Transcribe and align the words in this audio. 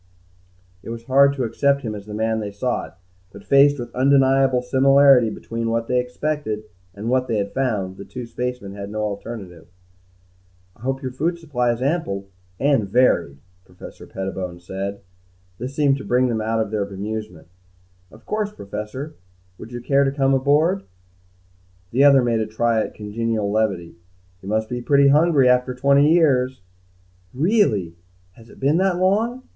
It 0.81 0.89
was 0.89 1.03
hard 1.03 1.31
to 1.33 1.43
accept 1.43 1.83
him 1.83 1.93
as 1.93 2.07
the 2.07 2.15
man 2.15 2.39
they 2.39 2.49
sought, 2.49 2.99
but, 3.31 3.43
faced 3.43 3.77
with 3.77 3.93
undeniable 3.93 4.63
similarity 4.63 5.29
between 5.29 5.69
what 5.69 5.85
they 5.87 5.99
expected 5.99 6.63
and 6.95 7.07
what 7.07 7.27
they 7.27 7.37
had 7.37 7.53
found, 7.53 7.97
the 7.97 8.03
two 8.03 8.25
spacemen 8.25 8.73
had 8.73 8.89
no 8.89 9.01
alternative. 9.03 9.67
"I 10.75 10.81
hope 10.81 11.03
your 11.03 11.11
food 11.11 11.37
supply 11.37 11.71
is 11.71 11.83
ample 11.83 12.29
and 12.59 12.89
varied," 12.89 13.37
Professor 13.63 14.07
Pettibone 14.07 14.59
said. 14.59 15.01
This 15.59 15.75
seemed 15.75 15.97
to 15.97 16.03
bring 16.03 16.29
them 16.29 16.41
out 16.41 16.59
of 16.59 16.71
their 16.71 16.83
bemusement. 16.87 17.49
"Of 18.11 18.25
course, 18.25 18.51
Professor. 18.51 19.13
Would 19.59 19.71
you 19.71 19.81
care 19.81 20.03
to 20.03 20.11
come 20.11 20.33
aboard?" 20.33 20.81
The 21.91 22.03
other 22.05 22.23
made 22.23 22.39
a 22.39 22.47
try 22.47 22.81
at 22.81 22.95
congenial 22.95 23.51
levity. 23.51 23.97
"You 24.41 24.49
must 24.49 24.67
be 24.67 24.81
pretty 24.81 25.09
hungry 25.09 25.47
after 25.47 25.75
twenty 25.75 26.11
years." 26.11 26.63
"Really 27.35 27.97
has 28.31 28.49
it 28.49 28.59
been 28.59 28.77
that 28.77 28.97
long? 28.97 29.43